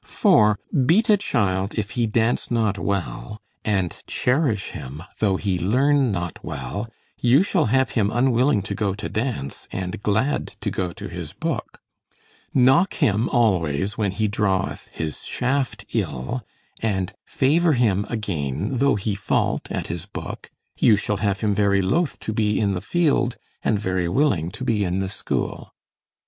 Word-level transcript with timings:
For, 0.03 0.57
beat 0.87 1.11
a 1.11 1.17
child 1.17 1.75
if 1.75 1.91
he 1.91 2.07
dance 2.07 2.49
not 2.49 2.79
well, 2.79 3.39
and 3.63 3.95
cherish 4.07 4.71
him 4.71 5.03
though 5.19 5.37
he 5.37 5.59
learn 5.59 6.11
not 6.11 6.43
well, 6.43 6.89
you 7.19 7.43
shall 7.43 7.65
have 7.65 7.91
him 7.91 8.09
unwilling 8.09 8.63
to 8.63 8.73
go 8.73 8.95
to 8.95 9.07
dance, 9.09 9.67
and 9.71 10.01
glad 10.01 10.53
to 10.61 10.71
go 10.71 10.91
to 10.91 11.07
his 11.07 11.33
book; 11.33 11.81
knock 12.51 12.95
him 12.95 13.29
always 13.29 13.95
when 13.95 14.09
he 14.09 14.27
draweth 14.27 14.87
his 14.91 15.23
shaft 15.23 15.85
ill, 15.93 16.43
and 16.79 17.13
favor 17.23 17.73
him 17.73 18.07
again 18.09 18.77
though 18.79 18.95
he 18.95 19.13
fault 19.13 19.69
at 19.71 19.85
his 19.85 20.07
book, 20.07 20.49
you 20.79 20.95
shall 20.95 21.17
have 21.17 21.41
him 21.41 21.53
very 21.53 21.83
loth 21.83 22.19
to 22.21 22.33
be 22.33 22.59
in 22.59 22.73
the 22.73 22.81
field, 22.81 23.37
and 23.63 23.77
very 23.77 24.09
willing 24.09 24.49
to 24.49 24.63
be 24.63 24.83
in 24.83 24.97
the 24.97 25.09
school. 25.09 25.71